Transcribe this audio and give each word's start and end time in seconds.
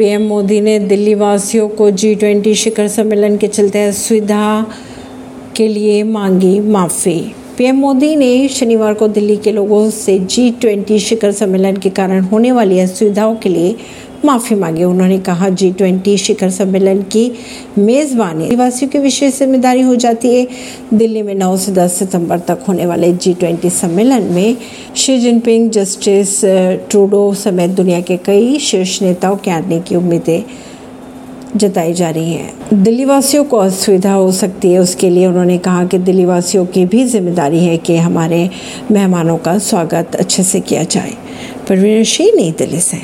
PM 0.00 0.22
Modi 0.22 0.60
ने 0.60 0.78
दिल्ली 0.78 1.14
वासियों 1.14 1.68
को 1.68 1.90
जी 1.90 2.14
ट्वेंटी 2.14 2.54
शिखर 2.54 2.88
सम्मेलन 2.88 3.36
के 3.36 3.48
चलते 3.48 3.82
असुविधा 3.82 4.66
के 5.56 5.68
लिए 5.68 6.02
मांगी 6.02 6.60
माफ़ी। 6.60 7.32
पीएम 7.60 7.76
मोदी 7.76 8.14
ने 8.16 8.48
शनिवार 8.48 8.94
को 8.94 9.06
दिल्ली 9.08 9.36
के 9.36 9.52
लोगों 9.52 9.88
से 9.90 10.18
जी 10.18 10.50
ट्वेंटी 10.60 10.98
शिखर 10.98 11.32
सम्मेलन 11.32 11.76
के 11.76 11.90
कारण 11.90 12.22
होने 12.24 12.52
वाली 12.52 12.78
असुविधाओं 12.80 13.34
के 13.36 13.48
लिए 13.48 13.74
माफ़ी 14.24 14.56
मांगी। 14.56 14.84
उन्होंने 14.84 15.18
कहा 15.18 15.48
जी 15.50 15.70
ट्वेंटी 15.72 16.16
शिखर 16.18 16.50
सम्मेलन 16.50 17.02
की 17.12 17.30
मेज़बानी 17.78 18.48
निवासियों 18.48 18.90
की 18.90 18.98
विशेष 18.98 19.38
ज़िम्मेदारी 19.38 19.82
हो 19.82 19.94
जाती 19.96 20.34
है। 20.34 20.46
दिल्ली 20.94 21.22
में 21.22 21.34
9 21.34 21.56
से 21.56 21.72
10 21.72 21.98
सितंबर 21.98 22.38
तक 22.48 22.64
होने 22.68 22.86
वाले 22.86 23.12
जी 23.14 23.34
ट्वेंटी 23.34 23.70
सम्मेलन 23.72 24.32
में 24.34 24.56
शी 24.96 25.18
जिनपिंग 25.18 25.70
जस्टिस 25.70 26.40
ट्रूडो 26.90 27.22
समेत 27.44 27.70
दुनिया 27.76 28.00
के 28.00 28.16
कई 28.26 28.58
शीर्ष 28.60 29.00
नेताओं 29.02 29.36
के 29.36 29.50
आने 29.50 29.80
की 29.80 29.96
उम्मीदें 29.96 30.42
जताई 31.56 31.92
जा 31.92 32.10
रही 32.10 32.32
है। 32.32 32.52
दिल्ली 32.74 33.04
वासियों 33.04 33.44
को 33.44 33.56
असुविधा 33.56 34.12
हो 34.12 34.30
सकती 34.32 34.72
है, 34.72 34.78
उसके 34.78 35.10
लिए 35.10 35.26
उन्होंने 35.26 35.58
कहा 35.58 35.84
कि 35.84 35.98
दिल्ली 35.98 36.24
वासियों 36.24 36.66
की 36.66 36.84
भी 36.86 37.04
ज़िम्मेदारी 37.04 37.64
है 37.64 37.76
कि 37.78 37.96
हमारे 37.96 38.48
मेहमानों 38.90 39.36
का 39.38 39.58
स्वागत 39.58 40.16
अच्छे 40.16 40.42
से 40.42 40.60
किया 40.60 40.82
जाए। 40.84 41.14
परवीन 41.68 42.04
सिंह 42.04 42.30
नई 42.36 42.50
दिल्ली 42.52 42.80
से 42.80 43.00